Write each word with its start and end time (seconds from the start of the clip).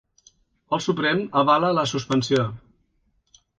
El 0.77 0.81
Suprem 0.85 1.21
avala 1.43 1.71
la 1.81 1.85
suspensió 1.93 2.49